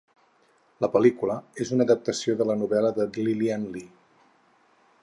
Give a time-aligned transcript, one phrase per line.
[0.85, 3.93] La pel·lícula és una adaptació de la novel·la de Lilian Lee.